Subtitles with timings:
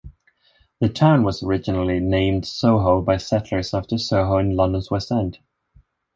[0.79, 5.37] The town was originally named Soho by settlers after Soho in London's West End.